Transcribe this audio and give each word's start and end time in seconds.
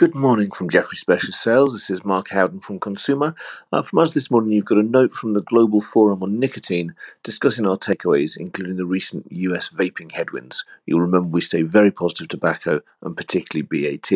Good 0.00 0.14
morning 0.14 0.50
from 0.50 0.70
Jefferies 0.70 1.00
Special 1.00 1.34
Sales. 1.34 1.74
This 1.74 1.90
is 1.90 2.06
Mark 2.06 2.30
Howden 2.30 2.60
from 2.60 2.80
Consumer. 2.80 3.34
Uh, 3.70 3.82
from 3.82 3.98
us 3.98 4.14
this 4.14 4.30
morning, 4.30 4.52
you've 4.52 4.64
got 4.64 4.78
a 4.78 4.82
note 4.82 5.12
from 5.12 5.34
the 5.34 5.42
Global 5.42 5.82
Forum 5.82 6.22
on 6.22 6.40
Nicotine 6.40 6.94
discussing 7.22 7.68
our 7.68 7.76
takeaways, 7.76 8.34
including 8.34 8.78
the 8.78 8.86
recent 8.86 9.30
US 9.30 9.68
vaping 9.68 10.12
headwinds. 10.12 10.64
You'll 10.86 11.02
remember 11.02 11.28
we 11.28 11.42
stay 11.42 11.60
very 11.60 11.90
positive 11.90 12.28
tobacco 12.28 12.80
and 13.02 13.14
particularly 13.14 13.60
BAT. 13.60 14.10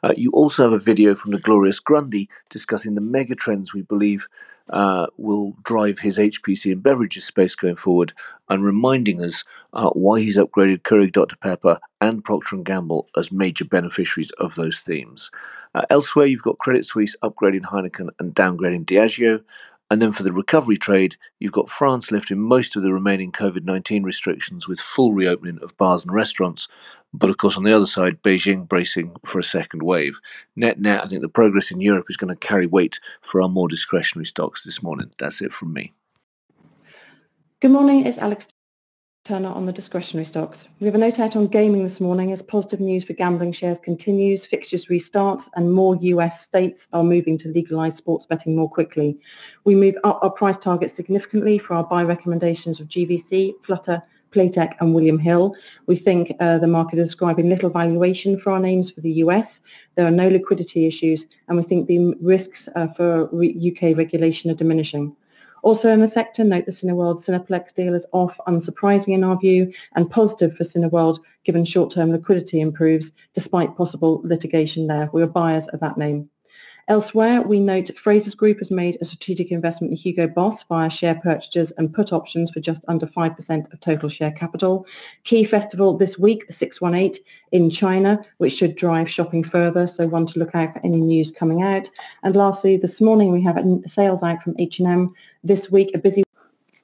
Uh, 0.00 0.14
you 0.16 0.30
also 0.30 0.62
have 0.62 0.72
a 0.72 0.78
video 0.78 1.16
from 1.16 1.32
the 1.32 1.40
Glorious 1.40 1.80
Grundy 1.80 2.28
discussing 2.48 2.94
the 2.94 3.00
mega 3.00 3.34
trends 3.34 3.74
we 3.74 3.82
believe 3.82 4.28
uh, 4.70 5.06
will 5.16 5.54
drive 5.62 6.00
his 6.00 6.18
HPC 6.18 6.72
and 6.72 6.82
beverages 6.82 7.24
space 7.24 7.54
going 7.54 7.76
forward, 7.76 8.12
and 8.48 8.64
reminding 8.64 9.22
us 9.22 9.44
uh, 9.72 9.90
why 9.90 10.20
he's 10.20 10.38
upgraded 10.38 10.82
Keurig 10.82 11.12
Dr 11.12 11.36
Pepper 11.36 11.78
and 12.00 12.24
Procter 12.24 12.56
& 12.56 12.62
Gamble 12.62 13.08
as 13.16 13.32
major 13.32 13.64
beneficiaries 13.64 14.30
of 14.32 14.54
those 14.54 14.80
themes. 14.80 15.30
Uh, 15.74 15.82
elsewhere, 15.90 16.26
you've 16.26 16.42
got 16.42 16.58
Credit 16.58 16.84
Suisse 16.84 17.16
upgrading 17.22 17.62
Heineken 17.62 18.08
and 18.18 18.34
downgrading 18.34 18.86
Diageo. 18.86 19.42
And 19.90 20.02
then 20.02 20.10
for 20.12 20.24
the 20.24 20.32
recovery 20.32 20.76
trade, 20.76 21.16
you've 21.38 21.52
got 21.52 21.68
France 21.68 22.10
lifting 22.10 22.40
most 22.40 22.74
of 22.74 22.82
the 22.82 22.92
remaining 22.92 23.30
COVID 23.30 23.64
19 23.64 24.02
restrictions 24.02 24.66
with 24.66 24.80
full 24.80 25.12
reopening 25.12 25.58
of 25.62 25.76
bars 25.76 26.04
and 26.04 26.12
restaurants. 26.12 26.66
But 27.14 27.30
of 27.30 27.36
course, 27.36 27.56
on 27.56 27.62
the 27.62 27.72
other 27.72 27.86
side, 27.86 28.22
Beijing 28.22 28.68
bracing 28.68 29.14
for 29.24 29.38
a 29.38 29.44
second 29.44 29.82
wave. 29.82 30.20
Net 30.56 30.80
net, 30.80 31.04
I 31.04 31.08
think 31.08 31.22
the 31.22 31.28
progress 31.28 31.70
in 31.70 31.80
Europe 31.80 32.06
is 32.10 32.16
going 32.16 32.34
to 32.34 32.46
carry 32.46 32.66
weight 32.66 32.98
for 33.20 33.40
our 33.40 33.48
more 33.48 33.68
discretionary 33.68 34.26
stocks 34.26 34.64
this 34.64 34.82
morning. 34.82 35.12
That's 35.18 35.40
it 35.40 35.52
from 35.52 35.72
me. 35.72 35.92
Good 37.60 37.70
morning, 37.70 38.06
it's 38.06 38.18
Alex 38.18 38.48
Turner 39.26 39.48
on 39.48 39.66
the 39.66 39.72
discretionary 39.72 40.24
stocks. 40.24 40.68
We 40.78 40.86
have 40.86 40.94
a 40.94 40.98
note 40.98 41.18
out 41.18 41.34
on 41.34 41.48
gaming 41.48 41.82
this 41.82 42.00
morning 42.00 42.30
as 42.30 42.42
positive 42.42 42.78
news 42.78 43.02
for 43.02 43.12
gambling 43.12 43.50
shares 43.50 43.80
continues, 43.80 44.46
fixtures 44.46 44.88
restart, 44.88 45.42
and 45.56 45.72
more 45.72 45.96
US 45.96 46.42
states 46.42 46.86
are 46.92 47.02
moving 47.02 47.36
to 47.38 47.48
legalize 47.48 47.96
sports 47.96 48.24
betting 48.24 48.54
more 48.54 48.70
quickly. 48.70 49.18
We 49.64 49.74
move 49.74 49.96
up 50.04 50.20
our 50.22 50.30
price 50.30 50.56
targets 50.56 50.94
significantly 50.94 51.58
for 51.58 51.74
our 51.74 51.82
buy 51.82 52.04
recommendations 52.04 52.78
of 52.78 52.86
GVC, 52.86 53.54
Flutter, 53.64 54.00
Playtech 54.30 54.74
and 54.78 54.94
William 54.94 55.18
Hill. 55.18 55.56
We 55.86 55.96
think 55.96 56.32
uh, 56.38 56.58
the 56.58 56.68
market 56.68 57.00
is 57.00 57.08
ascribing 57.08 57.48
little 57.48 57.70
valuation 57.70 58.38
for 58.38 58.52
our 58.52 58.60
names 58.60 58.92
for 58.92 59.00
the 59.00 59.14
US. 59.24 59.60
There 59.96 60.06
are 60.06 60.12
no 60.12 60.28
liquidity 60.28 60.86
issues, 60.86 61.26
and 61.48 61.56
we 61.56 61.64
think 61.64 61.88
the 61.88 62.14
risks 62.20 62.68
uh, 62.76 62.86
for 62.86 63.24
UK 63.24 63.96
regulation 63.96 64.52
are 64.52 64.54
diminishing. 64.54 65.16
Also 65.62 65.90
in 65.90 66.00
the 66.00 66.08
sector, 66.08 66.44
note 66.44 66.66
the 66.66 66.72
Cineworld 66.72 67.18
Cineplex 67.18 67.74
deal 67.74 67.94
is 67.94 68.06
off, 68.12 68.38
unsurprising 68.46 69.14
in 69.14 69.24
our 69.24 69.38
view, 69.38 69.72
and 69.94 70.10
positive 70.10 70.56
for 70.56 70.64
Cineworld 70.64 71.18
given 71.44 71.64
short-term 71.64 72.12
liquidity 72.12 72.60
improves 72.60 73.12
despite 73.32 73.76
possible 73.76 74.20
litigation 74.24 74.86
there. 74.86 75.10
We 75.12 75.22
are 75.22 75.26
buyers 75.26 75.68
of 75.68 75.80
that 75.80 75.96
name. 75.96 76.28
Elsewhere, 76.88 77.42
we 77.42 77.58
note 77.58 77.86
Frasers 77.86 78.36
Group 78.36 78.58
has 78.58 78.70
made 78.70 78.96
a 79.00 79.04
strategic 79.04 79.50
investment 79.50 79.90
in 79.90 79.96
Hugo 79.96 80.28
Boss 80.28 80.62
via 80.62 80.88
share 80.88 81.16
purchases 81.16 81.72
and 81.72 81.92
put 81.92 82.12
options 82.12 82.52
for 82.52 82.60
just 82.60 82.84
under 82.86 83.06
5% 83.06 83.72
of 83.72 83.80
total 83.80 84.08
share 84.08 84.30
capital. 84.30 84.86
Key 85.24 85.42
festival 85.42 85.96
this 85.96 86.16
week, 86.16 86.44
618 86.48 87.20
in 87.50 87.70
China, 87.70 88.24
which 88.38 88.52
should 88.52 88.76
drive 88.76 89.10
shopping 89.10 89.42
further, 89.42 89.88
so 89.88 90.06
one 90.06 90.26
to 90.26 90.38
look 90.38 90.54
out 90.54 90.74
for 90.74 90.80
any 90.84 91.00
news 91.00 91.32
coming 91.32 91.60
out. 91.60 91.90
And 92.22 92.36
lastly, 92.36 92.76
this 92.76 93.00
morning 93.00 93.32
we 93.32 93.42
have 93.42 93.60
sales 93.86 94.22
out 94.22 94.40
from 94.40 94.54
H&M. 94.56 95.12
This 95.42 95.68
week, 95.68 95.90
a 95.92 95.98
busy 95.98 96.22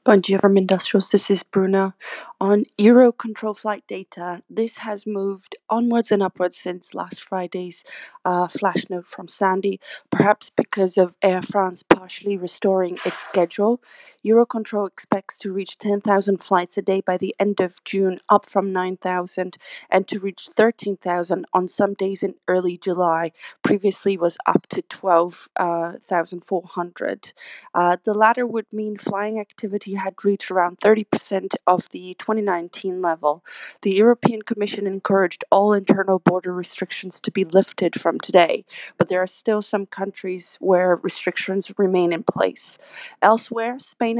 Bonjour 0.05 0.41
from 0.41 0.57
Industrials, 0.57 1.13
this 1.13 1.31
is 1.31 1.45
Bruna. 1.45 1.95
On 2.43 2.65
Eurocontrol 2.77 3.57
flight 3.57 3.85
data, 3.87 4.43
this 4.51 4.79
has 4.79 5.07
moved 5.07 5.55
onwards 5.71 6.11
and 6.11 6.21
upwards 6.21 6.59
since 6.59 6.93
last 6.93 7.23
Friday's 7.23 7.85
uh, 8.25 8.49
flash 8.49 8.91
note 8.91 9.07
from 9.07 9.29
Sandy, 9.29 9.79
perhaps 10.11 10.51
because 10.51 10.99
of 10.99 11.15
Air 11.23 11.41
France 11.41 11.85
partially 11.85 12.37
restoring 12.37 12.99
its 13.07 13.21
schedule. 13.21 13.81
Eurocontrol 14.27 14.89
expects 14.89 15.39
to 15.39 15.53
reach 15.53 15.79
10,000 15.79 16.43
flights 16.43 16.77
a 16.77 16.83
day 16.83 17.01
by 17.01 17.17
the 17.17 17.33
end 17.39 17.61
of 17.61 17.79
June, 17.85 18.19
up 18.29 18.45
from 18.47 18.73
9,000, 18.73 19.57
and 19.89 20.09
to 20.09 20.19
reach 20.19 20.49
13,000 20.55 21.47
on 21.53 21.69
some 21.69 21.95
days 21.95 22.25
in 22.25 22.35
early 22.49 22.77
July. 22.77 23.31
Previously 23.63 24.17
was 24.17 24.37
up 24.47 24.67
to 24.69 24.83
12,400. 24.83 27.33
Uh, 27.75 27.79
uh, 27.79 27.97
the 28.05 28.15
latter 28.15 28.47
would 28.47 28.73
mean 28.73 28.97
flying 28.97 29.41
activity 29.41 29.95
had 29.95 30.15
reached 30.25 30.51
around 30.51 30.79
30% 30.79 31.55
of 31.67 31.89
the 31.91 32.15
2019 32.33 33.03
level. 33.03 33.45
The 33.83 33.93
European 33.93 34.43
Commission 34.43 34.87
encouraged 34.87 35.45
all 35.51 35.75
internal 35.75 36.19
border 36.19 36.53
restrictions 36.53 37.21
to 37.21 37.31
be 37.31 37.45
lifted 37.45 38.01
from 38.01 38.19
today, 38.19 38.65
but 38.97 39.09
there 39.09 39.23
are 39.23 39.27
still 39.27 39.61
some 39.61 39.87
countries 39.87 40.57
where 40.61 40.97
restrictions 40.97 41.73
remain 41.77 42.13
in 42.13 42.23
place. 42.23 42.79
Elsewhere, 43.21 43.79
Spain 43.79 44.19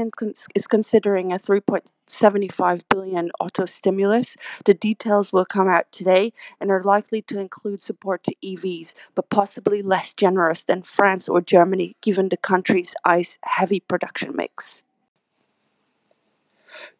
is 0.55 0.67
considering 0.67 1.31
a 1.31 1.37
3.75 1.37 2.83
billion 2.89 3.31
auto 3.39 3.65
stimulus. 3.65 4.37
The 4.65 4.75
details 4.75 5.33
will 5.33 5.45
come 5.45 5.67
out 5.67 5.91
today 5.91 6.33
and 6.59 6.69
are 6.69 6.83
likely 6.83 7.21
to 7.23 7.39
include 7.39 7.81
support 7.81 8.23
to 8.25 8.35
EVs, 8.43 8.93
but 9.15 9.29
possibly 9.29 9.81
less 9.81 10.13
generous 10.13 10.61
than 10.61 10.83
France 10.83 11.27
or 11.27 11.41
Germany 11.41 11.95
given 12.01 12.29
the 12.29 12.37
country's 12.37 12.93
ICE 13.05 13.37
heavy 13.43 13.79
production 13.79 14.35
mix. 14.35 14.83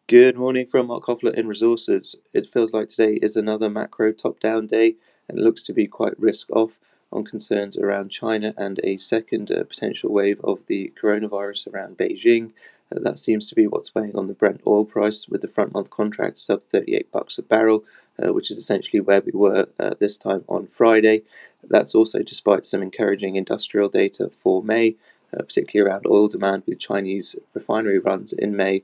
Good 0.06 0.36
morning 0.36 0.66
from 0.66 0.88
Mark 0.88 1.06
Hoffler 1.06 1.32
in 1.32 1.48
Resources. 1.48 2.14
It 2.34 2.46
feels 2.46 2.74
like 2.74 2.88
today 2.88 3.14
is 3.22 3.36
another 3.36 3.70
macro 3.70 4.12
top 4.12 4.38
down 4.38 4.66
day 4.66 4.96
and 5.30 5.40
looks 5.40 5.62
to 5.62 5.72
be 5.72 5.86
quite 5.86 6.20
risk 6.20 6.50
off 6.50 6.78
on 7.10 7.24
concerns 7.24 7.78
around 7.78 8.10
China 8.10 8.52
and 8.58 8.78
a 8.84 8.98
second 8.98 9.50
uh, 9.50 9.64
potential 9.64 10.12
wave 10.12 10.42
of 10.44 10.66
the 10.66 10.92
coronavirus 11.02 11.72
around 11.72 11.96
Beijing. 11.96 12.52
Uh, 12.94 13.00
that 13.00 13.16
seems 13.16 13.48
to 13.48 13.54
be 13.54 13.66
what's 13.66 13.94
weighing 13.94 14.14
on 14.14 14.26
the 14.26 14.34
Brent 14.34 14.60
oil 14.66 14.84
price 14.84 15.26
with 15.26 15.40
the 15.40 15.48
front 15.48 15.72
month 15.72 15.88
contract 15.88 16.38
sub 16.38 16.62
38 16.64 17.10
bucks 17.10 17.38
a 17.38 17.42
barrel, 17.42 17.82
uh, 18.22 18.34
which 18.34 18.50
is 18.50 18.58
essentially 18.58 19.00
where 19.00 19.22
we 19.22 19.32
were 19.32 19.68
uh, 19.80 19.94
this 19.98 20.18
time 20.18 20.44
on 20.50 20.66
Friday. 20.66 21.22
That's 21.66 21.94
also 21.94 22.18
despite 22.18 22.66
some 22.66 22.82
encouraging 22.82 23.36
industrial 23.36 23.88
data 23.88 24.28
for 24.28 24.62
May, 24.62 24.96
uh, 25.32 25.38
particularly 25.44 25.90
around 25.90 26.04
oil 26.06 26.28
demand 26.28 26.64
with 26.66 26.78
Chinese 26.78 27.36
refinery 27.54 27.98
runs 27.98 28.34
in 28.34 28.54
May 28.54 28.82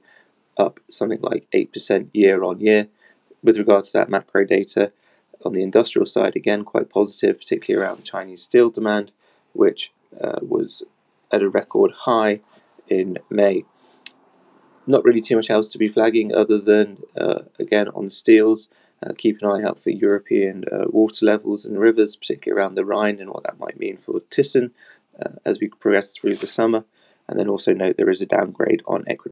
up 0.56 0.80
something 0.88 1.20
like 1.20 1.46
8% 1.54 2.08
year 2.12 2.42
on 2.44 2.60
year. 2.60 2.88
With 3.42 3.56
regards 3.56 3.92
to 3.92 3.98
that 3.98 4.10
macro 4.10 4.44
data, 4.44 4.92
on 5.44 5.52
the 5.52 5.62
industrial 5.62 6.06
side, 6.06 6.36
again, 6.36 6.64
quite 6.64 6.90
positive, 6.90 7.38
particularly 7.38 7.86
around 7.86 8.04
Chinese 8.04 8.42
steel 8.42 8.70
demand, 8.70 9.12
which 9.52 9.92
uh, 10.20 10.40
was 10.42 10.84
at 11.30 11.42
a 11.42 11.48
record 11.48 11.92
high 12.00 12.40
in 12.88 13.18
May. 13.30 13.64
Not 14.86 15.04
really 15.04 15.20
too 15.20 15.36
much 15.36 15.50
else 15.50 15.70
to 15.70 15.78
be 15.78 15.88
flagging 15.88 16.34
other 16.34 16.58
than, 16.58 16.98
uh, 17.16 17.40
again, 17.58 17.88
on 17.88 18.06
the 18.06 18.10
steels, 18.10 18.68
uh, 19.02 19.12
keep 19.16 19.40
an 19.40 19.48
eye 19.48 19.66
out 19.66 19.78
for 19.78 19.90
European 19.90 20.64
uh, 20.70 20.84
water 20.88 21.24
levels 21.24 21.64
and 21.64 21.78
rivers, 21.78 22.16
particularly 22.16 22.60
around 22.60 22.74
the 22.74 22.84
Rhine, 22.84 23.18
and 23.18 23.30
what 23.30 23.44
that 23.44 23.58
might 23.58 23.78
mean 23.78 23.96
for 23.96 24.20
Thyssen 24.20 24.72
uh, 25.18 25.30
as 25.44 25.58
we 25.58 25.68
progress 25.68 26.12
through 26.12 26.36
the 26.36 26.46
summer. 26.46 26.84
And 27.28 27.38
then 27.38 27.48
also 27.48 27.72
note 27.72 27.96
there 27.96 28.10
is 28.10 28.20
a 28.20 28.26
downgrade 28.26 28.82
on 28.86 29.04
equity. 29.06 29.28